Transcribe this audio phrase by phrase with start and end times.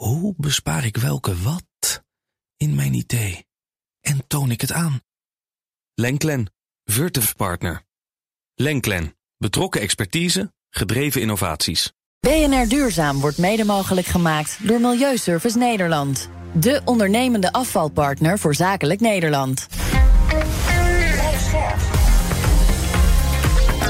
[0.00, 2.02] Hoe bespaar ik welke wat
[2.56, 3.46] in mijn idee?
[4.00, 5.00] En toon ik het aan?
[5.94, 6.52] Lenklen,
[6.84, 7.82] Virtuf Partner.
[8.54, 11.92] Lenklen, betrokken expertise, gedreven innovaties.
[12.20, 16.28] BNR Duurzaam wordt mede mogelijk gemaakt door Milieuservice Nederland.
[16.52, 19.66] De ondernemende afvalpartner voor zakelijk Nederland.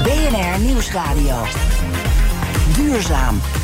[0.03, 1.45] BNR Nieuwsradio.
[2.75, 3.60] Duurzaam.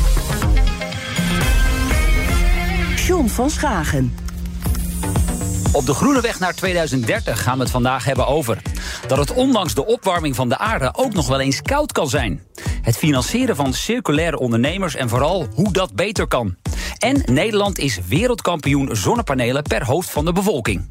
[3.08, 4.14] John van Schagen.
[5.72, 8.62] Op de groene weg naar 2030 gaan we het vandaag hebben over.
[9.06, 12.42] Dat het ondanks de opwarming van de aarde ook nog wel eens koud kan zijn.
[12.82, 16.56] Het financieren van circulaire ondernemers en vooral hoe dat beter kan.
[16.98, 20.90] En Nederland is wereldkampioen zonnepanelen per hoofd van de bevolking.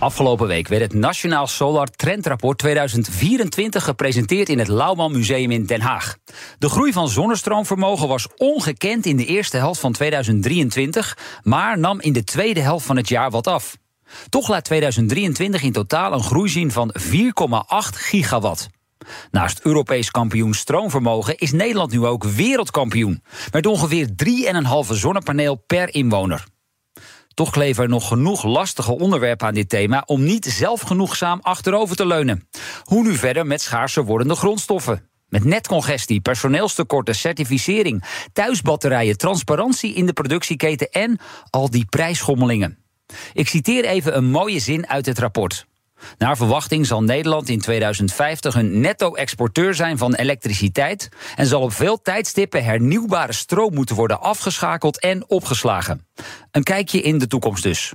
[0.00, 5.80] Afgelopen week werd het Nationaal Solar Trendrapport 2024 gepresenteerd in het Lauwman Museum in Den
[5.80, 6.16] Haag.
[6.58, 12.12] De groei van zonnestroomvermogen was ongekend in de eerste helft van 2023, maar nam in
[12.12, 13.76] de tweede helft van het jaar wat af.
[14.28, 17.06] Toch laat 2023 in totaal een groei zien van 4,8
[17.90, 18.68] gigawatt.
[19.30, 23.22] Naast Europees kampioen stroomvermogen is Nederland nu ook wereldkampioen.
[23.52, 24.08] Met ongeveer
[24.88, 26.44] 3,5 zonnepaneel per inwoner.
[27.34, 32.06] Toch kleven er nog genoeg lastige onderwerpen aan dit thema om niet zelfgenoegzaam achterover te
[32.06, 32.48] leunen.
[32.82, 35.08] Hoe nu verder met schaarser wordende grondstoffen?
[35.28, 41.18] Met netcongestie, personeelstekorten, certificering, thuisbatterijen, transparantie in de productieketen en
[41.50, 42.78] al die prijsschommelingen.
[43.32, 45.66] Ik citeer even een mooie zin uit het rapport.
[46.18, 52.02] Naar verwachting zal Nederland in 2050 een netto-exporteur zijn van elektriciteit en zal op veel
[52.02, 56.06] tijdstippen hernieuwbare stroom moeten worden afgeschakeld en opgeslagen.
[56.50, 57.92] Een kijkje in de toekomst dus.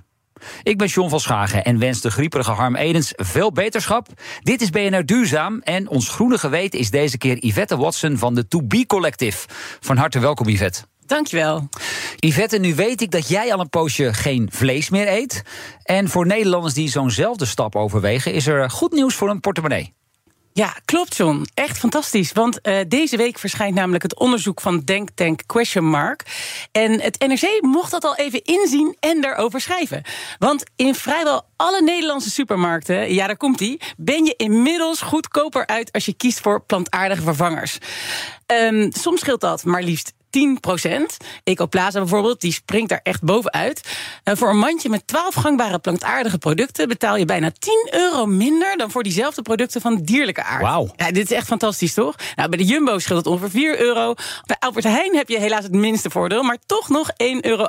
[0.64, 4.08] Ik ben John van Schagen en wens de grieperige Harm Edens veel beterschap.
[4.42, 8.47] Dit is BNR Duurzaam en ons groene geweten is deze keer Yvette Watson van de
[8.47, 9.47] To Be Collective.
[9.80, 10.81] Van harte welkom Yvette.
[11.06, 11.70] Dankjewel.
[12.16, 15.44] Yvette, nu weet ik dat jij al een poosje geen vlees meer eet.
[15.84, 19.94] En voor Nederlanders die zo'nzelfde stap overwegen, is er goed nieuws voor een portemonnee.
[20.57, 21.46] Ja, klopt John.
[21.53, 22.31] Echt fantastisch.
[22.31, 26.24] Want uh, deze week verschijnt namelijk het onderzoek van Denktank Question Mark.
[26.72, 30.03] En het NRC mocht dat al even inzien en daarover schrijven.
[30.40, 35.91] Want in vrijwel alle Nederlandse supermarkten, ja daar komt ie, ben je inmiddels goedkoper uit
[35.91, 37.78] als je kiest voor plantaardige vervangers.
[38.47, 43.81] Um, soms scheelt dat maar liefst 10% Ecoplaza bijvoorbeeld, die springt daar echt bovenuit.
[44.23, 48.78] Uh, voor een mandje met 12 gangbare plantaardige producten betaal je bijna 10 euro minder
[48.78, 50.62] dan voor diezelfde producten van dierlijke aard.
[50.62, 50.94] Wauw.
[50.96, 52.16] Ja, dit is echt fantastisch, toch?
[52.35, 54.13] Nou, bij de Jumbo scheelt het ongeveer 4 euro.
[54.46, 57.67] Bij Albert Heijn heb je helaas het minste voordeel, maar toch nog 1,68 euro.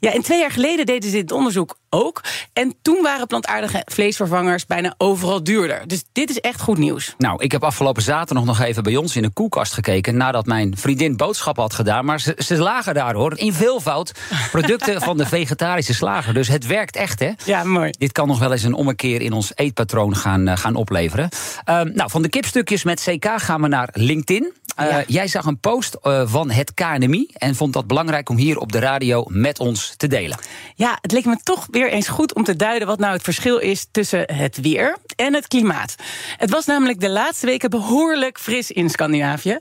[0.00, 2.20] Ja, en twee jaar geleden deden ze dit onderzoek ook.
[2.52, 5.82] En toen waren plantaardige vleesvervangers bijna overal duurder.
[5.86, 7.14] Dus dit is echt goed nieuws.
[7.18, 10.16] Nou, ik heb afgelopen zaterdag nog even bij ons in de koelkast gekeken...
[10.16, 12.04] nadat mijn vriendin boodschappen had gedaan.
[12.04, 13.38] Maar ze, ze lagen daar, hoor.
[13.38, 14.12] In veelvoud
[14.50, 16.34] producten van de vegetarische slager.
[16.34, 17.30] Dus het werkt echt, hè?
[17.44, 17.90] Ja, mooi.
[17.90, 21.28] Dit kan nog wel eens een ommekeer in ons eetpatroon gaan, uh, gaan opleveren.
[21.68, 24.52] Uh, nou, van de kipstukjes met CK gaan we naar LinkedIn.
[24.80, 25.04] Uh, ja.
[25.06, 27.28] Jij zag een post van het KNMI...
[27.32, 30.38] en vond dat belangrijk om hier op de radio met ons te delen.
[30.74, 33.58] Ja, het leek me toch weer eens goed om te duiden wat nou het verschil
[33.58, 35.94] is tussen het weer en het klimaat.
[36.36, 39.58] Het was namelijk de laatste weken behoorlijk fris in Scandinavië.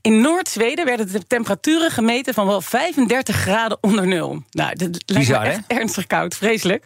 [0.00, 4.42] In Noord-Zweden werden de temperaturen gemeten van wel 35 graden onder nul.
[4.50, 6.84] Nou, dat lijkt me echt ernstig koud, vreselijk.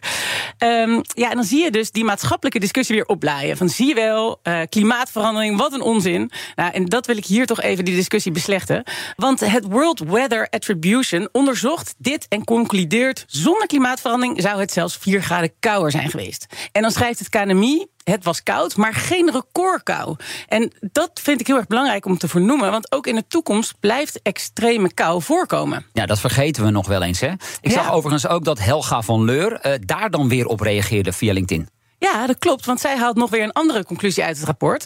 [0.57, 3.57] Um, ja, en dan zie je dus die maatschappelijke discussie weer oplaaien.
[3.57, 6.31] Van zie je wel, uh, klimaatverandering, wat een onzin.
[6.55, 8.83] Nou, en dat wil ik hier toch even die discussie beslechten.
[9.15, 13.23] Want het World Weather Attribution onderzocht dit en concludeert...
[13.27, 16.45] zonder klimaatverandering zou het zelfs 4 graden kouder zijn geweest.
[16.71, 20.15] En dan schrijft het KNMI het was koud, maar geen recordkou.
[20.47, 23.73] En dat vind ik heel erg belangrijk om te vernoemen, want ook in de toekomst
[23.79, 25.85] blijft extreme kou voorkomen.
[25.93, 27.19] Ja, dat vergeten we nog wel eens.
[27.19, 27.31] Hè?
[27.31, 27.71] Ik ja.
[27.71, 31.69] zag overigens ook dat Helga van Leur uh, daar dan weer op reageerde via LinkedIn.
[31.99, 34.85] Ja, dat klopt, want zij haalt nog weer een andere conclusie uit het rapport.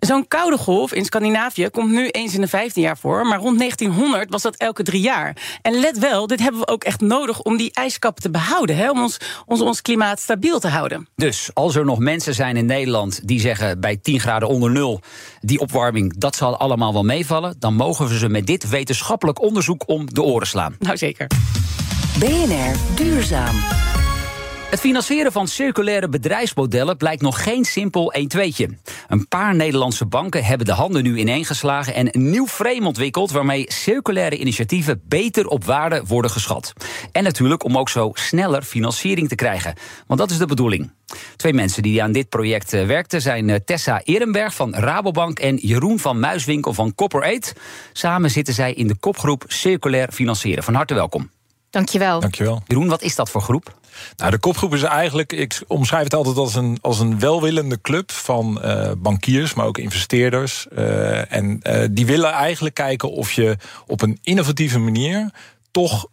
[0.00, 3.58] Zo'n koude golf in Scandinavië komt nu eens in de 15 jaar voor, maar rond
[3.58, 5.36] 1900 was dat elke drie jaar.
[5.62, 8.90] En let wel, dit hebben we ook echt nodig om die ijskappen te behouden, hè,
[8.90, 9.16] om ons,
[9.46, 11.08] ons, ons klimaat stabiel te houden.
[11.16, 15.00] Dus als er nog mensen zijn in Nederland die zeggen bij 10 graden onder nul,
[15.40, 19.88] die opwarming, dat zal allemaal wel meevallen, dan mogen we ze met dit wetenschappelijk onderzoek
[19.88, 20.76] om de oren slaan.
[20.78, 21.26] Nou zeker.
[22.18, 23.93] BNR Duurzaam.
[24.74, 28.66] Het financieren van circulaire bedrijfsmodellen blijkt nog geen simpel 1-2'tje.
[29.08, 33.72] Een paar Nederlandse banken hebben de handen nu ineengeslagen en een nieuw frame ontwikkeld waarmee
[33.72, 36.72] circulaire initiatieven beter op waarde worden geschat.
[37.12, 39.74] En natuurlijk om ook zo sneller financiering te krijgen.
[40.06, 40.92] Want dat is de bedoeling.
[41.36, 45.56] Twee mensen die aan dit project eh, werkten zijn eh, Tessa Ehrenberg van Rabobank en
[45.56, 47.52] Jeroen van Muiswinkel van Copper 8.
[47.92, 50.64] Samen zitten zij in de kopgroep Circulair Financieren.
[50.64, 51.30] Van harte welkom.
[51.70, 52.20] Dankjewel.
[52.20, 52.62] Dankjewel.
[52.66, 53.82] Jeroen, wat is dat voor groep?
[54.16, 58.12] Nou, de kopgroep is eigenlijk, ik omschrijf het altijd als een, als een welwillende club
[58.12, 60.66] van uh, bankiers, maar ook investeerders.
[60.72, 63.56] Uh, en uh, die willen eigenlijk kijken of je
[63.86, 65.30] op een innovatieve manier
[65.70, 66.06] toch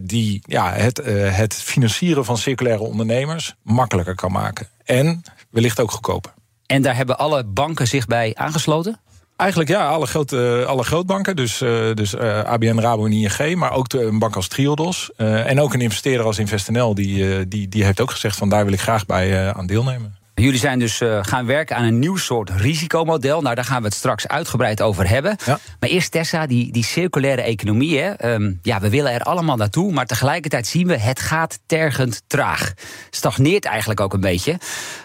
[0.00, 4.68] die, ja, het, het financieren van circulaire ondernemers makkelijker kan maken.
[4.84, 6.32] En wellicht ook goedkoper.
[6.66, 9.00] En daar hebben alle banken zich bij aangesloten?
[9.38, 11.36] Eigenlijk ja, alle, grote, alle grootbanken.
[11.36, 13.54] Dus, uh, dus ABN, Rabo en ING.
[13.54, 15.10] Maar ook een bank als Triodos.
[15.16, 16.94] en ook een investeerder als InvestNL.
[16.94, 20.17] Die, die, die heeft ook gezegd van daar wil ik graag bij aan deelnemen.
[20.38, 23.40] Jullie zijn dus uh, gaan werken aan een nieuw soort risicomodel.
[23.40, 25.36] Nou, daar gaan we het straks uitgebreid over hebben.
[25.46, 25.58] Ja.
[25.80, 27.98] Maar eerst Tessa, die, die circulaire economie.
[27.98, 28.32] Hè.
[28.34, 30.98] Um, ja, we willen er allemaal naartoe, maar tegelijkertijd zien we...
[30.98, 32.72] het gaat tergend traag.
[33.10, 34.58] Stagneert eigenlijk ook een beetje.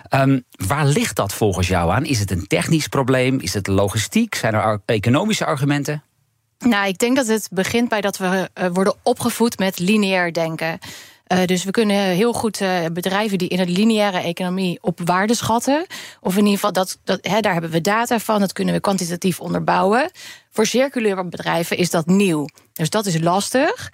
[0.09, 2.06] Um, waar ligt dat volgens jou aan?
[2.06, 3.39] Is het een technisch probleem?
[3.39, 4.36] Is het logistiek?
[4.36, 6.03] Zijn er economische argumenten?
[6.59, 10.79] Nou, ik denk dat het begint bij dat we uh, worden opgevoed met lineair denken.
[11.33, 15.35] Uh, dus we kunnen heel goed uh, bedrijven die in de lineaire economie op waarde
[15.35, 15.85] schatten.
[16.21, 18.39] Of in ieder geval, dat, dat, hè, daar hebben we data van.
[18.39, 20.12] Dat kunnen we kwantitatief onderbouwen.
[20.51, 22.47] Voor circulaire bedrijven is dat nieuw.
[22.74, 23.91] Dus dat is lastig.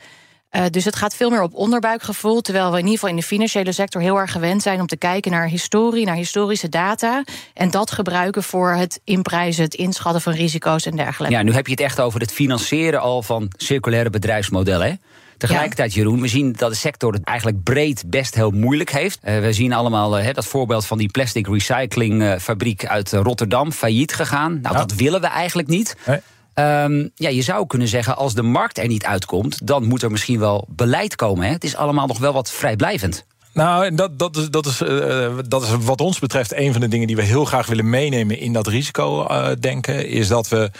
[0.51, 2.41] Uh, dus het gaat veel meer op onderbuikgevoel.
[2.41, 4.97] Terwijl we in ieder geval in de financiële sector heel erg gewend zijn om te
[4.97, 7.23] kijken naar historie, naar historische data.
[7.53, 11.35] En dat gebruiken voor het inprijzen, het inschatten van risico's en dergelijke.
[11.35, 15.01] Ja, nu heb je het echt over het financieren al van circulaire bedrijfsmodellen.
[15.39, 19.19] Tegelijkertijd, Jeroen, we zien dat de sector het eigenlijk breed best heel moeilijk heeft.
[19.23, 24.61] Uh, we zien allemaal uh, dat voorbeeld van die plastic recyclingfabriek uit Rotterdam failliet gegaan.
[24.61, 24.79] Nou, ja.
[24.79, 25.95] dat willen we eigenlijk niet.
[26.05, 26.19] Nee.
[26.83, 30.11] Um, ja, je zou kunnen zeggen, als de markt er niet uitkomt, dan moet er
[30.11, 31.45] misschien wel beleid komen.
[31.45, 31.51] Hè?
[31.51, 33.25] Het is allemaal nog wel wat vrijblijvend.
[33.59, 36.87] Nou, dat, dat, is, dat, is, uh, dat is wat ons betreft een van de
[36.87, 39.95] dingen die we heel graag willen meenemen in dat risico-denken.
[39.95, 40.71] Uh, is dat we,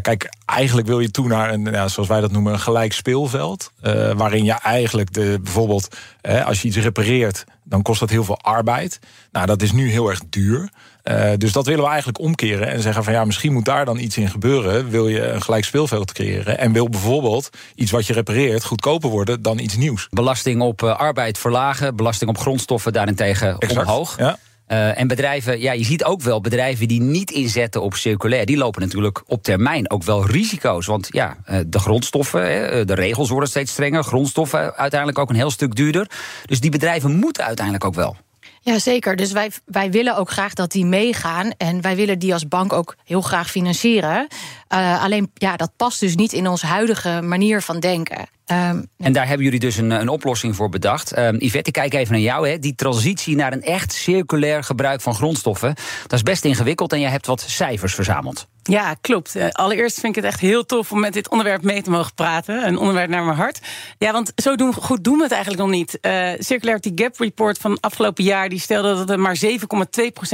[0.00, 3.72] kijk, eigenlijk wil je toe naar een, zoals wij dat noemen, een gelijk speelveld.
[4.16, 5.96] waarin je eigenlijk de, bijvoorbeeld,
[6.44, 8.98] als je iets repareert, dan kost dat heel veel arbeid.
[9.32, 10.70] Nou, dat is nu heel erg duur.
[11.04, 13.98] Uh, dus dat willen we eigenlijk omkeren en zeggen van ja, misschien moet daar dan
[13.98, 14.90] iets in gebeuren.
[14.90, 19.42] Wil je een gelijk speelveld creëren en wil bijvoorbeeld iets wat je repareert goedkoper worden
[19.42, 20.06] dan iets nieuws.
[20.10, 24.18] Belasting op uh, arbeid verlagen, belasting op grondstoffen daarentegen exact, omhoog.
[24.18, 24.38] Ja.
[24.68, 28.56] Uh, en bedrijven, ja, je ziet ook wel bedrijven die niet inzetten op circulair, die
[28.56, 30.86] lopen natuurlijk op termijn ook wel risico's.
[30.86, 31.36] Want ja,
[31.66, 32.40] de grondstoffen,
[32.86, 36.10] de regels worden steeds strenger, grondstoffen uiteindelijk ook een heel stuk duurder.
[36.46, 38.16] Dus die bedrijven moeten uiteindelijk ook wel.
[38.64, 39.16] Ja, zeker.
[39.16, 41.50] Dus wij, wij willen ook graag dat die meegaan.
[41.56, 44.26] En wij willen die als bank ook heel graag financieren.
[44.74, 48.26] Uh, alleen, ja, dat past dus niet in onze huidige manier van denken.
[48.46, 51.18] Um, en daar hebben jullie dus een, een oplossing voor bedacht.
[51.18, 52.48] Um, Yvette, ik kijk even naar jou.
[52.48, 52.58] Hè.
[52.58, 55.74] Die transitie naar een echt circulair gebruik van grondstoffen...
[56.02, 58.46] dat is best ingewikkeld en jij hebt wat cijfers verzameld.
[58.62, 59.36] Ja, klopt.
[59.36, 62.14] Uh, allereerst vind ik het echt heel tof om met dit onderwerp mee te mogen
[62.14, 62.66] praten.
[62.66, 63.60] Een onderwerp naar mijn hart.
[63.98, 65.98] Ja, want zo doen, goed doen we het eigenlijk nog niet.
[66.00, 68.48] Uh, Circularity Gap Report van afgelopen jaar...
[68.48, 69.50] die stelde dat er maar 7,2%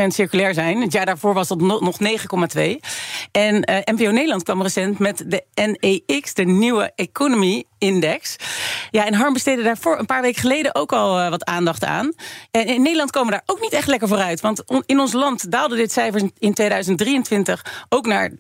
[0.07, 0.81] circulair zijn.
[0.81, 2.61] Het jaar daarvoor was dat nog 9,2.
[3.33, 7.65] En uh, NPO Nederland kwam recent met de NEX, de nieuwe Economy
[8.03, 8.37] Index.
[8.91, 12.13] Ja, en Harm besteedde daarvoor een paar weken geleden ook al uh, wat aandacht aan.
[12.51, 14.41] En in Nederland komen we daar ook niet echt lekker vooruit.
[14.41, 18.37] Want in ons land daalde dit cijfer in 2023 ook naar 13,4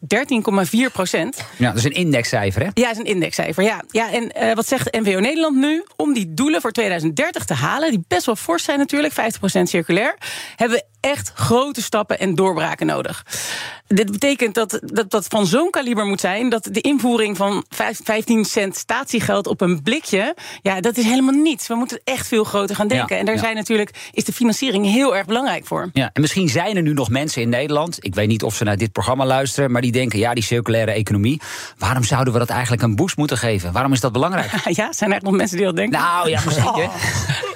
[0.93, 1.45] procent.
[1.57, 2.69] Ja, dat is een indexcijfer, hè?
[2.75, 3.83] Ja, dat is een indexcijfer, ja.
[3.91, 5.85] ja en uh, wat zegt NVO Nederland nu?
[5.97, 9.69] Om die doelen voor 2030 te halen, die best wel fors zijn natuurlijk, 50 procent
[9.69, 10.17] circulair,
[10.57, 13.25] hebben we echt grote stappen en doorbraken nodig.
[13.95, 18.45] Dit betekent dat dat, dat van zo'n kaliber moet zijn dat de invoering van 15
[18.45, 21.67] cent statiegeld op een blikje, ja, dat is helemaal niets.
[21.67, 23.15] We moeten echt veel groter gaan denken.
[23.15, 23.41] Ja, en daar ja.
[23.41, 25.91] zijn natuurlijk, is de financiering heel erg belangrijk voor.
[25.93, 28.65] Ja, en misschien zijn er nu nog mensen in Nederland, ik weet niet of ze
[28.65, 31.41] naar dit programma luisteren, maar die denken, ja, die circulaire economie,
[31.79, 33.73] waarom zouden we dat eigenlijk een boost moeten geven?
[33.73, 34.51] Waarom is dat belangrijk?
[34.81, 36.01] ja, zijn er echt nog mensen die dat denken?
[36.01, 36.69] Nou ja, misschien.
[36.69, 36.95] Oh.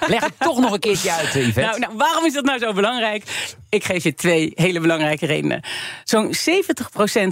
[0.08, 1.60] Leg het toch nog een keertje uit, Yvette.
[1.60, 3.52] Nou, nou, waarom is dat nou zo belangrijk?
[3.68, 5.62] Ik geef je twee hele belangrijke redenen.
[6.04, 6.32] Zo'n 70%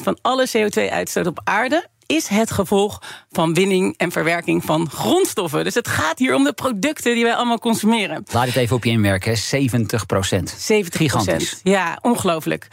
[0.02, 5.64] van alle CO2-uitstoot op aarde is het gevolg van winning en verwerking van grondstoffen.
[5.64, 8.24] Dus het gaat hier om de producten die wij allemaal consumeren.
[8.32, 9.38] Laat het even op je inwerken, 70%
[10.58, 11.60] 70 Gigantisch.
[11.62, 12.68] Ja, ongelooflijk.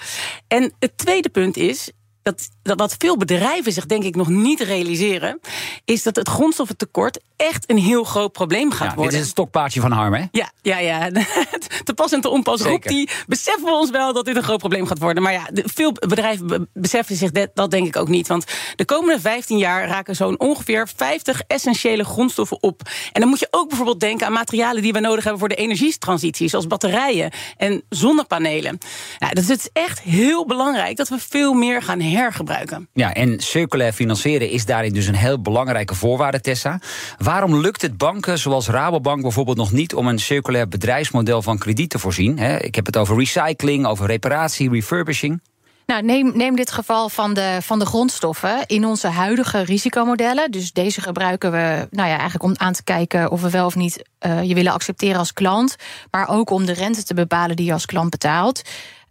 [0.48, 4.60] En het tweede punt is, dat, dat wat veel bedrijven zich denk ik nog niet
[4.60, 5.40] realiseren,
[5.86, 9.04] is dat het grondstoffentekort echt een heel groot probleem gaat Ja, worden.
[9.04, 10.24] dit is het stokpaardje van Harm, hè?
[10.32, 11.10] Ja, ja, ja.
[11.84, 13.10] Te pas en te onpas roept die.
[13.28, 15.24] Beseffen we ons wel dat dit een groot probleem gaat worden.
[15.24, 18.28] Maar ja, veel bedrijven be- beseffen zich dat, dat denk ik ook niet.
[18.28, 18.46] Want
[18.76, 22.82] de komende 15 jaar raken zo'n ongeveer 50 essentiële grondstoffen op.
[23.12, 25.56] En dan moet je ook bijvoorbeeld denken aan materialen die we nodig hebben voor de
[25.56, 26.48] energietransitie.
[26.50, 28.78] Zoals batterijen en zonnepanelen.
[29.18, 32.59] Ja, dus het is echt heel belangrijk dat we veel meer gaan hergebruiken.
[32.94, 36.80] Ja, en circulair financieren is daarin dus een heel belangrijke voorwaarde, Tessa.
[37.18, 41.90] Waarom lukt het banken zoals Rabobank bijvoorbeeld nog niet om een circulair bedrijfsmodel van krediet
[41.90, 42.40] te voorzien?
[42.40, 42.58] Hè?
[42.58, 45.42] Ik heb het over recycling, over reparatie, refurbishing.
[45.90, 48.64] Nou, neem, neem dit geval van de, van de grondstoffen.
[48.66, 53.32] In onze huidige risicomodellen, dus deze gebruiken we nou ja, eigenlijk om aan te kijken
[53.32, 55.76] of we wel of niet eh, je willen accepteren als klant.
[56.12, 58.62] Maar ook om de rente te bepalen die je als klant betaalt.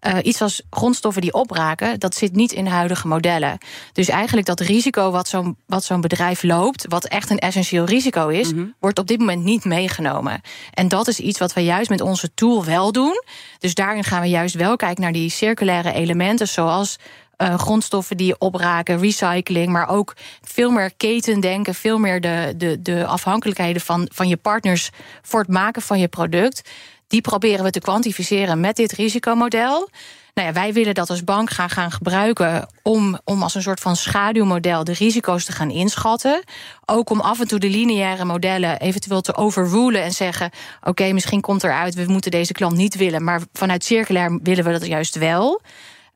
[0.01, 3.59] Eh, iets als grondstoffen die opraken, dat zit niet in huidige modellen.
[3.93, 8.29] Dus eigenlijk dat risico wat zo'n wat zo'n bedrijf loopt, wat echt een essentieel risico
[8.29, 10.41] is, wordt op dit moment niet meegenomen.
[10.75, 13.23] En dat is iets wat we juist met onze tool wel doen.
[13.59, 16.99] Dus daarin gaan we juist wel kijken naar die circulaire elementen, zoals
[17.37, 23.07] eh, grondstoffen die opraken, recycling, maar ook veel meer ketendenken, veel meer de, de, de
[23.07, 24.91] afhankelijkheden van, van je partners
[25.23, 26.71] voor het maken van je product.
[27.09, 29.89] Die proberen we te kwantificeren met dit risicomodel.
[30.35, 33.81] Nou ja, wij willen dat als bank gaan, gaan gebruiken om, om als een soort
[33.81, 36.43] van schaduwmodel de risico's te gaan inschatten.
[36.85, 40.51] Ook om af en toe de lineaire modellen eventueel te overrulen en zeggen:
[40.83, 44.71] oké, misschien komt eruit, we moeten deze klant niet willen, maar vanuit circulair willen we
[44.71, 45.61] dat juist wel.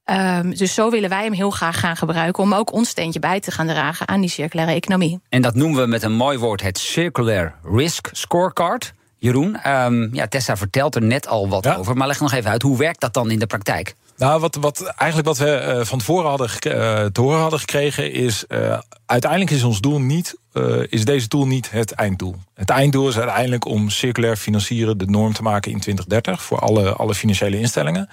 [0.05, 3.41] Ehm, dus zo willen wij hem heel graag gaan gebruiken om ook ons steentje bij
[3.41, 5.21] te gaan dragen aan die circulaire economie.
[5.29, 8.95] En dat noemen we met een mooi woord het Circular Risk Scorecard.
[9.23, 11.75] Jeroen, ehm, ja, Tessa vertelt er net al wat Ja.
[11.75, 13.95] over, maar leg nog even uit, hoe werkt dat dan in de praktijk?
[14.23, 18.13] Nou, wat, wat, eigenlijk wat we eh, van tevoren hadden eh, te horen hadden gekregen
[18.13, 18.47] is...
[18.47, 20.41] eh, uiteindelijk is ons doel niet,
[20.89, 22.37] is deze tool niet het einddoel.
[22.55, 26.43] Het einddoel is uiteindelijk om circulair financieren de norm te maken in 2030...
[26.43, 28.09] voor alle, alle financiële instellingen.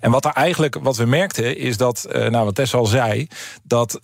[0.00, 3.28] En wat er eigenlijk, wat we merkten, is dat, nou wat Tess al zei...
[3.62, 3.98] dat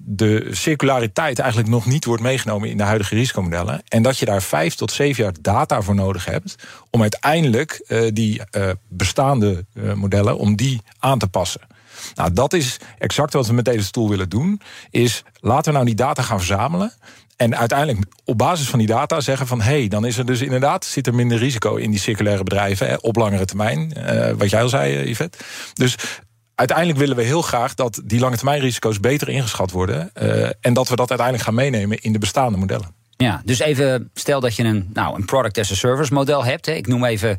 [0.00, 3.82] de circulariteit eigenlijk nog niet wordt meegenomen in de huidige risicomodellen.
[3.88, 6.54] En dat je daar vijf tot zeven jaar data voor nodig hebt...
[6.90, 8.42] om uiteindelijk die
[8.88, 11.60] bestaande modellen, om die aan te passen.
[12.14, 14.60] Nou, dat is exact wat we met deze tool willen doen.
[14.90, 16.92] Is laten we nou die data gaan verzamelen.
[17.36, 19.60] En uiteindelijk op basis van die data zeggen van...
[19.60, 23.02] hé, hey, dan is er dus inderdaad zit er minder risico in die circulaire bedrijven...
[23.02, 25.38] Op langere termijn, eh, wat jij al zei, eh, Yvette.
[25.74, 25.96] Dus
[26.54, 30.10] uiteindelijk willen we heel graag dat die lange termijn risico's beter ingeschat worden...
[30.14, 32.94] eh, en dat we dat uiteindelijk gaan meenemen in de bestaande modellen.
[33.16, 36.66] Ja, dus even stel dat je een, nou, een product as a service model hebt.
[36.66, 36.72] Hè.
[36.72, 37.36] Ik noem even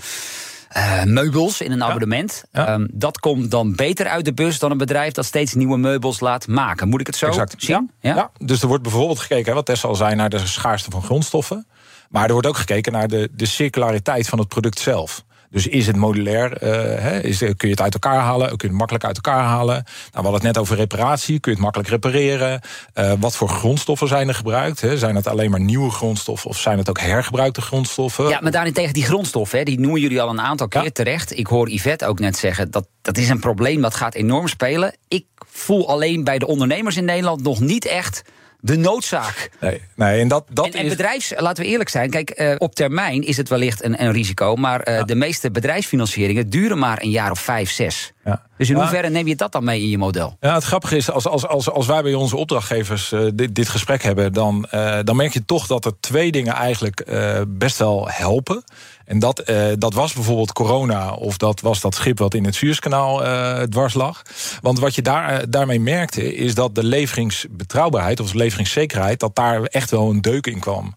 [0.77, 2.43] eh, meubels in een abonnement.
[2.51, 2.67] Ja.
[2.67, 6.19] Ehm, dat komt dan beter uit de bus dan een bedrijf dat steeds nieuwe meubels
[6.19, 6.88] laat maken.
[6.88, 7.55] Moet ik het zo Exact.
[7.57, 7.91] zien?
[8.00, 8.31] Ja.
[8.38, 11.67] dus er wordt bijvoorbeeld gekeken, wat Tessa al zei, naar de schaarste van grondstoffen.
[12.10, 15.24] Maar er wordt ook gekeken naar de, de circulariteit van het product zelf.
[15.49, 16.53] Dus is het modulair?
[16.57, 16.69] eh,
[17.03, 18.47] hè, is, kun je het uit elkaar halen?
[18.47, 19.73] Kun je het makkelijk uit elkaar halen?
[19.75, 21.39] Nou, we hadden het net over reparatie.
[21.39, 22.61] Kun je het makkelijk repareren?
[22.93, 24.81] Eh, wat voor grondstoffen zijn er gebruikt?
[24.81, 24.97] Hè?
[24.97, 28.27] Zijn het alleen maar nieuwe grondstoffen of zijn het ook hergebruikte grondstoffen?
[28.29, 30.89] Ja, maar daarentegen die grondstoffen, hè, die noemen jullie al een aantal keer Ja.
[30.89, 31.37] terecht.
[31.37, 34.95] Ik hoor Yvette ook net zeggen, dat, dat is een probleem dat gaat enorm spelen.
[35.07, 38.21] Ik voel alleen bij de ondernemers in Nederland nog niet echt
[38.59, 39.49] de noodzaak.
[39.59, 40.89] Nee, nee en dat, dat en, en is.
[40.89, 44.55] bedrijfs, laten we eerlijk zijn, kijk, eh, op termijn is het wellicht een, een risico,
[44.55, 48.13] maar eh, de meeste bedrijfsfinancieringen duren maar een jaar of vijf, zes.
[48.27, 48.41] Ja.
[48.57, 50.38] Dus in hoeverre neem je dat dan mee in je model?
[50.39, 53.69] Ja, het grappige is, als, als, als, als wij bij onze opdrachtgevers eh, dit, dit
[53.69, 57.77] gesprek hebben, dan, eh, dan merk je toch dat er twee dingen eigenlijk eh, best
[57.77, 58.63] wel helpen.
[59.05, 63.24] En dat, dat was bijvoorbeeld corona, of dat was dat schip wat in het Suezkanaal
[63.24, 64.22] eh, dwars lag.
[64.62, 69.63] Want wat je daar, daarmee merkte, is dat de leveringsbetrouwbaarheid of de leveringszekerheid, dat daar
[69.63, 70.96] echt wel een deuk in kwam.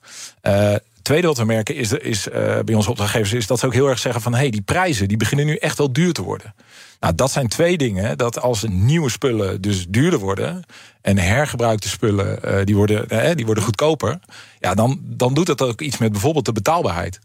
[1.10, 3.88] Tweede wat we merken is, is eh, bij onze opdrachtgevers is dat ze ook heel
[3.88, 6.54] erg zeggen van hé, hey, die prijzen die beginnen nu echt wel duur te worden.
[7.00, 8.18] Nou, dat zijn twee dingen.
[8.18, 10.62] Dat als nieuwe spullen dus duurder worden
[11.00, 14.18] en hergebruikte spullen eh, die, worden, eh, die worden goedkoper,
[14.60, 17.18] ja, dan, dan doet dat ook iets met bijvoorbeeld de betaalbaarheid.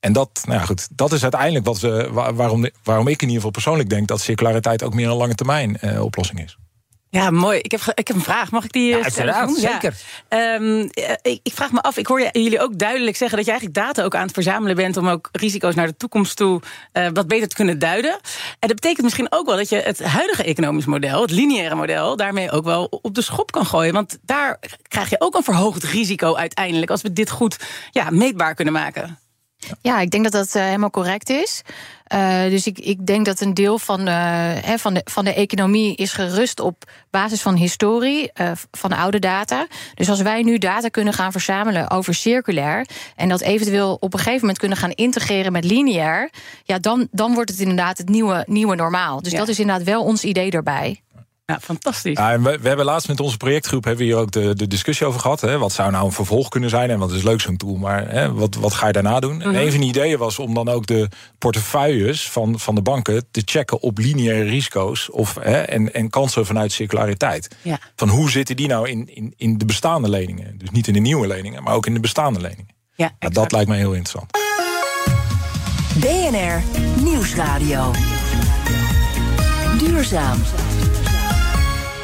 [0.00, 3.34] En dat, nou goed, dat is uiteindelijk wat we, wa- waarom, waarom ik in ieder
[3.34, 6.56] geval persoonlijk denk dat circulariteit ook meer een lange termijn oplossing is.
[7.12, 7.58] Ja, mooi.
[7.58, 8.50] Ik heb, ik heb een vraag.
[8.50, 9.34] Mag ik die eh, Ja, stellen?
[9.34, 9.72] uiteraard, Ja.
[9.72, 9.94] zeker.
[10.28, 13.52] Ehm, eh, ik, ik vraag me af, ik hoor jullie ook duidelijk zeggen dat je
[13.52, 16.60] eigenlijk data ook aan het verzamelen bent om ook risico's naar de toekomst toe
[16.92, 18.10] eh, wat beter te kunnen duiden.
[18.58, 22.16] En dat betekent misschien ook wel dat je het huidige economisch model, het lineaire model,
[22.16, 23.92] daarmee ook wel op de schop kan gooien.
[23.92, 27.56] Want daar krijg je ook een verhoogd risico uiteindelijk als we dit goed
[27.90, 29.18] ja, meetbaar kunnen maken.
[29.80, 31.62] Ja, ik denk dat dat uh, helemaal correct is.
[32.14, 35.96] Uh, dus ik, ik denk dat een deel van, uh, van, de, van de economie
[35.96, 38.30] is gerust op basis van historie,
[38.70, 39.66] van oude data.
[39.94, 44.18] Dus als wij nu data kunnen gaan verzamelen over circulair en dat eventueel op een
[44.18, 46.30] gegeven moment kunnen gaan integreren met lineair,
[46.64, 49.22] ja, dan, dan wordt het inderdaad het nieuwe, nieuwe normaal.
[49.22, 51.00] Dus dat is inderdaad wel ons idee daarbij.
[51.44, 52.16] Ja, fantastisch.
[52.16, 55.06] Ja, we, we, hebben laatst met onze projectgroep hebben we hier ook de, de discussie
[55.06, 55.40] over gehad.
[55.40, 55.58] Hè.
[55.58, 58.32] Wat zou nou een vervolg kunnen zijn en wat is leuk zo'n tool, maar hè,
[58.32, 59.42] wat, wat ga je daarna doen?
[59.42, 59.58] En mhm.
[59.58, 61.08] een van de ideeën was om dan ook de
[61.38, 66.46] portefeuilles van, van de banken te checken op lineaire risico's of, hè, en, en kansen
[66.46, 67.56] vanuit circulariteit.
[67.62, 67.78] Ja.
[67.96, 70.58] Van hoe zitten die nou in, in, in de bestaande leningen?
[70.58, 72.68] Dus niet in de nieuwe leningen, maar ook in de bestaande leningen.
[72.94, 74.30] Ja, nou, dat lijkt mij heel interessant.
[76.00, 76.62] BNR
[77.02, 77.90] Nieuwsradio.
[79.78, 80.38] Duurzaam.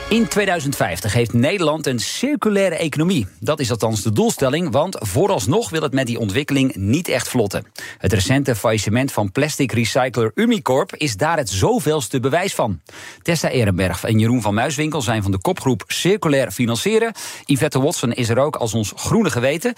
[0.09, 3.27] In 2050 heeft Nederland een circulaire economie.
[3.41, 7.67] Dat is althans de doelstelling, want vooralsnog wil het met die ontwikkeling niet echt vlotten.
[7.99, 12.81] Het recente faillissement van plastic recycler Umicorp is daar het zoveelste bewijs van.
[13.23, 17.13] Tessa Ehrenberg en Jeroen van Muiswinkel zijn van de kopgroep Circulair Financieren.
[17.45, 19.75] Yvette Watson is er ook als ons groene geweten.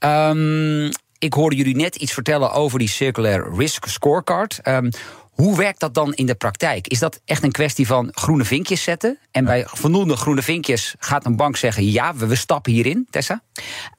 [0.00, 4.60] Um, ik hoorde jullie net iets vertellen over die Circular Risk Scorecard.
[4.68, 4.90] Um,
[5.32, 6.88] hoe werkt dat dan in de praktijk?
[6.88, 9.18] Is dat echt een kwestie van groene vinkjes zetten?
[9.30, 13.42] En bij voldoende groene vinkjes gaat een bank zeggen: ja, we, we stappen hierin, Tessa?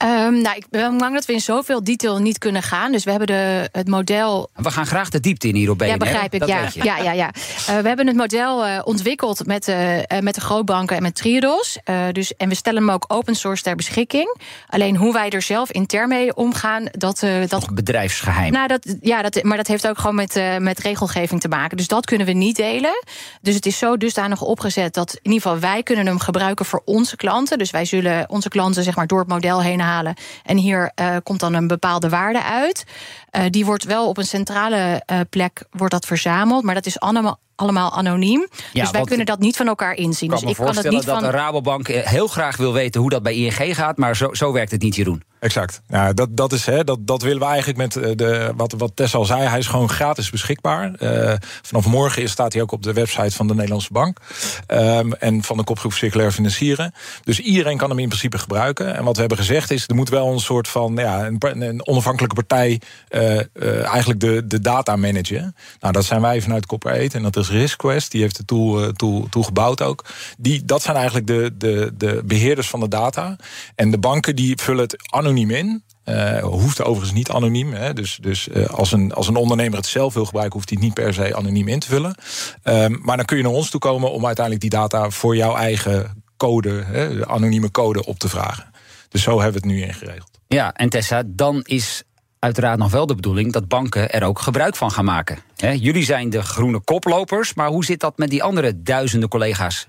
[0.04, 2.92] Um, nou, ik ben bang dat we in zoveel detail niet kunnen gaan.
[2.92, 4.50] Dus we hebben de, het model.
[4.54, 6.46] We gaan graag de diepte in hier op Ja, begrijp ik.
[6.46, 7.32] Ja, ja, ja, ja.
[7.34, 11.78] Uh, we hebben het model uh, ontwikkeld met, uh, met de grootbanken en met Triodos.
[12.12, 14.38] dus, en we stellen hem ook open source ter beschikking.
[14.68, 17.20] Alleen hoe wij er zelf intern mee omgaan, dat.
[17.20, 18.52] dat Nog bedrijfsgeheim.
[18.52, 21.78] Nou, dat, ja, dat, maar dat heeft ook gewoon met, met regelgeving te maken.
[21.78, 23.04] Dus dat kunnen we niet delen.
[23.42, 26.82] Dus het is zo dusdanig opgezet dat in ieder geval wij kunnen hem gebruiken voor
[26.86, 27.58] onze klanten.
[27.58, 30.16] Dus wij zullen onze klanten zeg maar door het model heen halen.
[30.44, 32.84] En hier uh, komt dan een bepaalde waarde uit.
[33.32, 36.64] Uh, die wordt wel op een centrale uh, plek wordt dat verzameld.
[36.64, 38.48] Maar dat is allemaal allemaal anoniem.
[38.74, 40.30] Ja, dus wij kunnen dat niet van elkaar inzien.
[40.30, 41.24] Kan dus ik kan het niet dat van...
[41.24, 44.72] de Rabobank heel graag wil weten hoe dat bij ING gaat, maar zo, zo werkt
[44.72, 45.24] het niet, Jeroen.
[45.44, 45.82] Exact.
[45.88, 48.92] Ja, dat, dat, is, hè, dat, dat willen we eigenlijk met eh, de, wat, wat
[48.96, 49.42] Tess al zei.
[49.42, 50.92] Hij is gewoon gratis beschikbaar.
[51.00, 54.18] Uh, vanaf morgen staat hij ook op de website van de Nederlandse Bank.
[54.68, 56.94] Um, en van de kopgroep Circulair Financieren.
[57.24, 58.96] Dus iedereen kan hem in principe gebruiken.
[58.96, 62.36] En wat we hebben gezegd is, er moet wel een soort van ja, een, onafhankelijke
[62.36, 65.56] partij uh, eigenlijk de, de data managen.
[65.80, 68.12] Nou, dat zijn wij vanuit Copper en dat is RiskQuest.
[68.12, 70.06] Die heeft de tool, tool, tool gebouwd ook.
[70.38, 73.36] Die, dat zijn eigenlijk de, de, de beheerders van de data.
[73.76, 75.84] En de banken die vullen het anoniem anoniem in.
[76.06, 77.74] Uh, hoeft overigens niet anoniem.
[77.74, 77.94] Hè.
[77.94, 80.94] Dus, dus uh, als, een, als een ondernemer het zelf wil gebruiken, hoeft hij niet
[80.94, 82.16] per se anoniem in te vullen.
[82.64, 85.56] Um, maar dan kun je naar ons toe komen om uiteindelijk die data voor jouw
[85.56, 88.72] eigen code, hè, anonieme code, op te vragen.
[89.10, 90.40] Dus zo hebben we het nu ingeregeld.
[90.48, 92.04] Ja, en Tessa, dan is
[92.40, 95.38] uiteraard nog wel de bedoeling dat banken er ook gebruik van gaan maken.
[95.58, 99.88] jullie zijn de groene koplopers, maar hoe zit dat met die andere duizenden collega's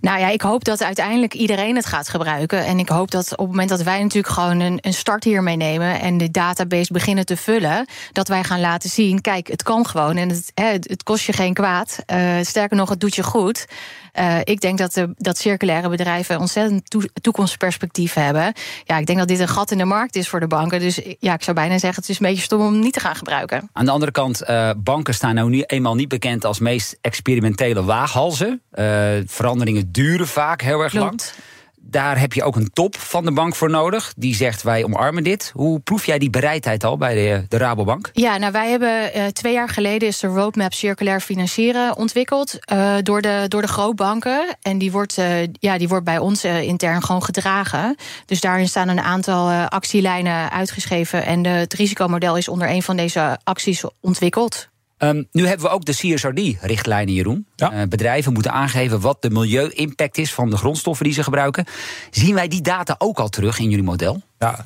[0.00, 2.64] nou ja, ik hoop dat uiteindelijk iedereen het gaat gebruiken.
[2.64, 5.56] En ik hoop dat op het moment dat wij natuurlijk gewoon een, een start hiermee
[5.56, 9.86] nemen en de database beginnen te vullen, dat wij gaan laten zien: kijk, het kan
[9.86, 11.98] gewoon en het, het kost je geen kwaad.
[12.12, 13.66] Uh, sterker nog, het doet je goed.
[14.18, 18.52] Uh, ik denk dat, de, dat circulaire bedrijven ontzettend toekomstperspectief hebben.
[18.84, 20.80] Ja, ik denk dat dit een gat in de markt is voor de banken.
[20.80, 23.16] Dus ja, ik zou bijna zeggen: het is een beetje stom om niet te gaan
[23.16, 23.70] gebruiken.
[23.72, 27.84] Aan de andere kant, uh, banken staan nou nu eenmaal niet bekend als meest experimentele
[27.84, 28.62] waaghalzen.
[29.26, 31.20] veranderen veranderingen duren vaak heel erg lang.
[31.84, 34.12] Daar heb je ook een top van de bank voor nodig.
[34.16, 35.50] Die zegt wij omarmen dit.
[35.54, 38.10] Hoe proef jij die bereidheid al bij de, de Rabobank?
[38.12, 42.94] Ja, nou wij hebben uh, twee jaar geleden is de roadmap circulair financieren ontwikkeld uh,
[43.02, 44.56] door, de, door de grootbanken.
[44.62, 47.96] En die wordt, uh, ja, die wordt bij ons intern gewoon gedragen.
[48.26, 51.24] Dus daarin staan een aantal actielijnen uitgeschreven.
[51.24, 54.70] En de, het risicomodel is onder een van deze acties ontwikkeld.
[55.04, 57.46] Um, nu hebben we ook de CSRD-richtlijnen, Jeroen.
[57.56, 57.72] Ja.
[57.72, 61.64] Uh, bedrijven moeten aangeven wat de milieu-impact is van de grondstoffen die ze gebruiken.
[62.10, 64.22] Zien wij die data ook al terug in jullie model?
[64.38, 64.64] Ja,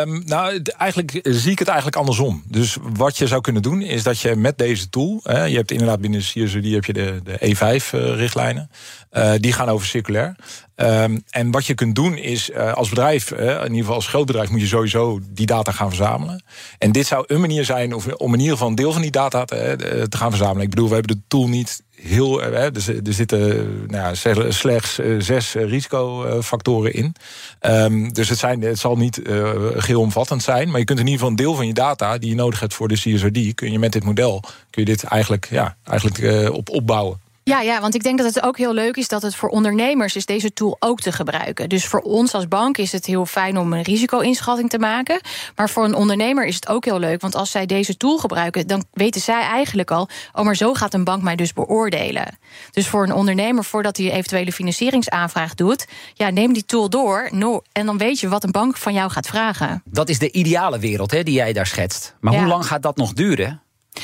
[0.00, 2.42] um, nou, eigenlijk zie ik het eigenlijk andersom.
[2.46, 5.20] Dus wat je zou kunnen doen, is dat je met deze tool...
[5.22, 8.70] Hè, je hebt inderdaad binnen CSRD heb je de, de E5-richtlijnen.
[9.12, 10.34] Uh, die gaan over circulair.
[10.76, 14.08] Um, en wat je kunt doen is, uh, als bedrijf, uh, in ieder geval als
[14.08, 14.50] groot bedrijf...
[14.50, 16.42] moet je sowieso die data gaan verzamelen.
[16.78, 19.10] En dit zou een manier zijn of, om in ieder geval een deel van die
[19.10, 20.62] data te, gaan verzamelen.
[20.62, 22.42] Ik bedoel, we hebben de tool niet heel.
[22.42, 22.70] Er,
[23.02, 27.14] zitten nou ja, slechts zes risicofactoren in.
[27.60, 30.70] Um, dus het, zijn, het zal niet uh, geelomvattend zijn.
[30.70, 32.74] Maar je kunt in ieder geval een deel van je data die je nodig hebt
[32.74, 33.54] voor de CSRD.
[33.54, 34.40] kun je met dit model
[34.70, 37.26] kun je dit eigenlijk, ja, eigenlijk op opbouwen.
[37.48, 40.16] Ja, ja, want ik denk dat het ook heel leuk is dat het voor ondernemers
[40.16, 41.68] is deze tool ook te gebruiken.
[41.68, 45.20] Dus voor ons als bank is het heel fijn om een risico-inschatting te maken.
[45.56, 47.20] Maar voor een ondernemer is het ook heel leuk.
[47.20, 50.94] Want als zij deze tool gebruiken, dan weten zij eigenlijk al: oh, maar zo gaat
[50.94, 52.38] een bank mij dus beoordelen.
[52.70, 57.28] Dus voor een ondernemer, voordat hij eventuele financieringsaanvraag doet, ja, neem die tool door.
[57.32, 59.82] No, en dan weet je wat een bank van jou gaat vragen.
[59.84, 62.16] Dat is de ideale wereld hè, die jij daar schetst.
[62.20, 62.38] Maar Ja.
[62.38, 63.62] hoe lang gaat dat nog duren?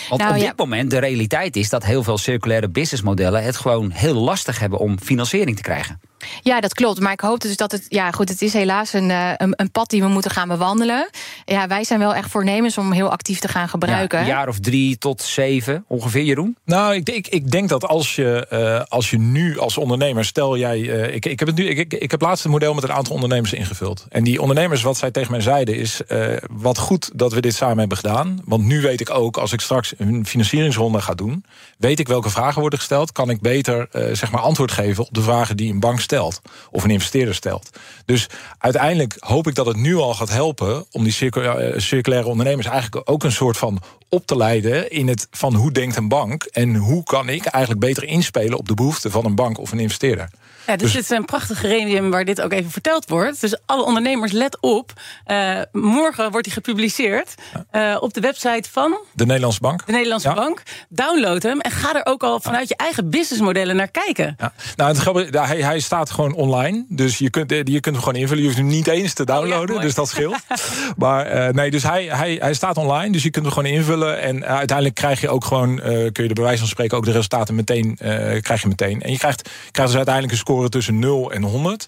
[0.09, 0.47] Want Nou, op ja.
[0.47, 4.79] dit moment, de realiteit is dat heel veel circulaire businessmodellen het gewoon heel lastig hebben
[4.79, 6.01] om financiering te krijgen.
[6.43, 7.01] Ja, dat klopt.
[7.01, 7.87] Maar ik hoop dus dat het.
[7.89, 11.09] Ja, goed, het is helaas een, eh, een, een pad die we moeten gaan bewandelen.
[11.45, 14.19] Ja, wij zijn wel echt voornemens om heel actief te gaan gebruiken.
[14.19, 16.57] Ja, een jaar of drie tot zeven ongeveer, Jeroen.
[16.65, 20.57] Nou, ik, ik, ik denk dat als je, eh, als je nu als ondernemer, stel
[20.57, 22.85] jij, eh, ik, ik heb het nu, ik, ik, ik heb laatst een model met
[22.85, 24.07] een aantal ondernemers ingevuld.
[24.09, 27.55] En die ondernemers, wat zij tegen mij zeiden, is eh, wat goed dat we dit
[27.55, 28.41] samen hebben gedaan.
[28.45, 31.45] Want nu weet ik ook, als ik straks een financieringsronde ga doen,
[31.79, 33.13] weet ik welke vragen worden gesteld.
[33.13, 36.43] Kan ik beter eh, zeg maar antwoord geven op de vragen die een bank stelt
[36.71, 37.71] of een investeerder stelt.
[38.05, 38.27] Dus
[38.59, 42.67] uiteindelijk hoop ik dat het nu al gaat helpen om die circu- eh, circulaire ondernemers
[42.67, 46.45] eigenlijk ook een soort van op te leiden in het van hoe denkt een bank
[46.45, 49.81] en hoe kan ik eigenlijk beter inspelen op de behoeften van een bank of een
[49.81, 50.31] investeerder.
[50.67, 53.41] Ja, dus, dit is een prachtig gremium waar dit ook even verteld wordt.
[53.41, 54.93] Dus alle ondernemers, let op.
[55.25, 57.35] Eh, morgen wordt die gepubliceerd
[57.71, 59.87] eh, op de website van De Nederlandse bank.
[59.87, 60.35] de Nederlandse Ja.
[60.35, 60.63] Bank.
[60.89, 64.35] Download hem en ga er ook al vanuit je eigen businessmodellen naar kijken.
[64.39, 64.53] Ja.
[64.77, 66.85] Nou, het grappige, hij, hij staat gewoon online.
[66.89, 68.43] Dus je kunt, eh, je kunt hem gewoon invullen.
[68.43, 69.69] Je hoeft hem niet eens te downloaden.
[69.75, 69.81] mooi.
[69.87, 70.37] dus dat scheelt.
[70.97, 73.13] maar nee, dus hij, hij, hij staat online.
[73.13, 74.21] Dus je kunt hem gewoon invullen.
[74.21, 75.77] En uiteindelijk krijg je ook gewoon,
[76.13, 77.95] kun je er bij wijze van spreken ook de resultaten meteen,
[78.41, 79.03] krijg je meteen.
[79.03, 81.87] En je krijgt, krijgt dus uiteindelijk een score tussen 0 en 100.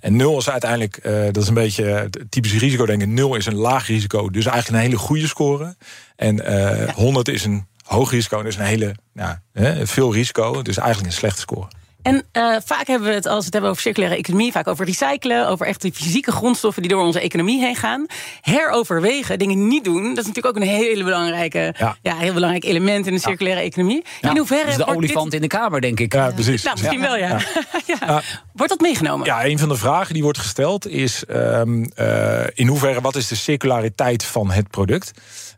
[0.00, 3.14] En 0 is uiteindelijk, eh, dat is een beetje het typische risico denken.
[3.14, 5.76] 0 is een laag risico, dus eigenlijk een hele goede score.
[6.16, 10.62] En eh 100 is een hoog risico, dus een hele, ja, hè, veel risico.
[10.62, 11.68] Dus eigenlijk een slechte score.
[12.02, 14.86] En eh, vaak hebben we het, als we het hebben over circulaire economie, vaak over
[14.86, 18.06] recyclen, over echt die fysieke grondstoffen die door onze economie heen gaan.
[18.40, 21.96] Heroverwegen, dingen niet doen, dat is natuurlijk ook een hele belangrijke, ja.
[22.02, 22.16] Ja.
[22.16, 24.04] heel belangrijk element in de circulaire economie.
[24.20, 26.12] in hoeverre dat is de dit- olifant in de kamer, denk ik.
[26.12, 26.62] Ja, precies.
[26.62, 27.06] Nou, misschien Ja.
[27.06, 27.38] wel, ja.
[27.86, 28.22] ja.
[28.52, 29.26] Wordt dat meegenomen?
[29.26, 33.28] Ja, een van de vragen die wordt gesteld is: ehm, eh, in hoeverre wat is
[33.28, 35.10] de circulariteit van het product?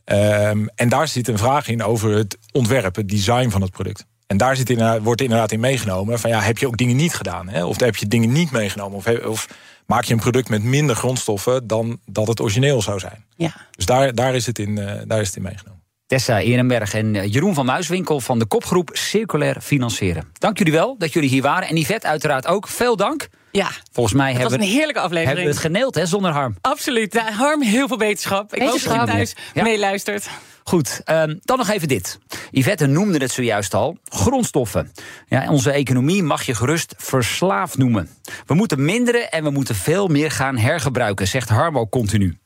[0.05, 4.05] Ehm, en daar zit een vraag in over het ontwerp, het design van het product.
[4.33, 7.15] En daar zit inderdaad, wordt inderdaad in meegenomen van ja, heb je ook dingen niet
[7.15, 7.49] gedaan?
[7.49, 7.65] Hè?
[7.65, 8.97] Of heb je dingen niet meegenomen?
[8.99, 9.49] Of, of
[9.87, 13.25] maak je een product met minder grondstoffen dan dat het origineel zou zijn?
[13.37, 13.53] Ja.
[13.71, 15.81] Dus daar, daar, is, het in, eh, daar is het in meegenomen.
[16.07, 20.25] Tessa Ehrenberg en eh, Jeroen van Muiswinkel van de kopgroep Circulair Financieren.
[20.39, 21.69] Dank jullie wel dat jullie hier waren.
[21.69, 22.69] En Yvette uiteraard ook.
[22.69, 23.29] Veel dank.
[23.51, 25.55] Ja, Volgens mij het was hebben, een heerlijke hebben we aflevering.
[25.55, 26.57] het geneeld hè, zonder harm.
[26.61, 27.13] Absoluut.
[27.13, 28.55] Ja, Harm, heel veel beterschap.
[28.55, 29.07] Ik hoop dat Wetenschap.
[29.07, 29.63] je thuis Ja.
[29.63, 30.29] meeluistert.
[30.65, 32.19] Goed, ehm, dan nog even dit.
[32.51, 33.97] Yvette noemde het zojuist al.
[34.05, 34.93] Grondstoffen.
[35.29, 38.09] Ja, onze economie mag je gerust verslaafd noemen.
[38.47, 42.37] We moeten minderen en we moeten veel meer gaan hergebruiken, zegt Harmo continu.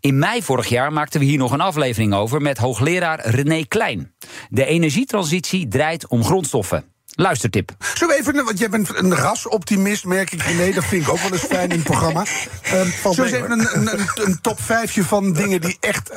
[0.00, 4.14] In mei vorig jaar maakten we hier nog een aflevering over met hoogleraar René Klein.
[4.48, 6.93] De energietransitie draait om grondstoffen.
[7.16, 7.70] Luistertip.
[7.94, 10.54] Zullen we even, want jij bent een rasoptimist, merk ik.
[10.54, 12.24] Nee, dat vind ik ook wel eens fijn in het programma.
[12.62, 16.10] Ehm zullen we eens even een, een, een, een top vijfje van dingen die echt,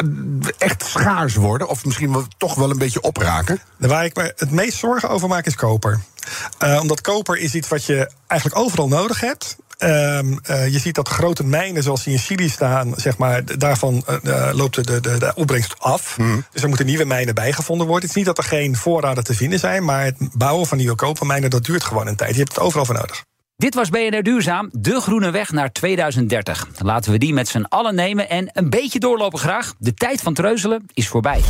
[0.57, 1.67] echt schaars worden?
[1.67, 3.59] Of misschien wel, toch wel een beetje opraken?
[3.77, 5.99] Waar ik me het meest zorgen over maak is koper.
[6.57, 9.55] Eh, omdat koper is iets wat je eigenlijk overal nodig hebt.
[9.77, 14.03] Ehm, eh, je ziet dat grote mijnen zoals die in Chili staan, zeg maar, daarvan
[14.05, 16.17] eh, eh, loopt de, de, de, de opbrengst af.
[16.51, 18.07] Dus er moeten nieuwe mijnen bijgevonden worden.
[18.07, 20.95] Het is niet dat er geen voorraden te vinden zijn, maar het bouwen van nieuwe
[20.95, 22.31] kopermijnen dat duurt gewoon een tijd.
[22.31, 23.23] Je hebt het overal voor nodig.
[23.55, 26.67] Dit was BNR Duurzaam, de groene weg naar 2030.
[26.77, 29.73] Laten we die met z'n allen nemen en een beetje doorlopen graag.
[29.79, 31.41] De tijd van treuzelen is voorbij.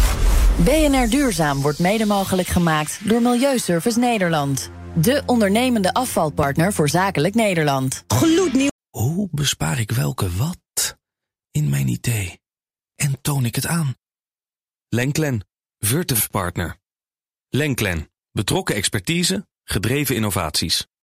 [0.55, 4.69] BNR Duurzaam wordt mede mogelijk gemaakt door Milieuservice Nederland.
[5.01, 8.03] De ondernemende afvalpartner voor zakelijk Nederland.
[8.07, 8.69] Gloednieuw.
[8.89, 10.97] Hoe bespaar ik welke wat
[11.51, 12.39] in mijn idee?
[12.95, 13.95] En toon ik het aan?
[14.89, 16.77] Lenklen, Virtuf Partner.
[17.47, 20.87] Lenklen, betrokken expertise, gedreven innovaties.